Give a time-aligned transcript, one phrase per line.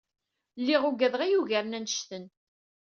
[0.59, 2.25] Lliɣ ugadeɣ i yugaren annect-en